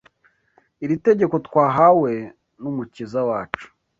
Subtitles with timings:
[0.83, 2.11] Iri tegeko twahawe
[2.61, 3.67] n’Umukiza wacu